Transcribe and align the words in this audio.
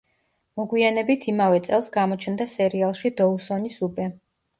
მოგვიანებით 0.59 1.27
იმავე 1.33 1.59
წელს, 1.67 1.89
გამოჩნდა 1.97 2.47
სერიალში 2.53 3.13
„დოუსონის 3.21 3.79
უბე“. 3.91 4.09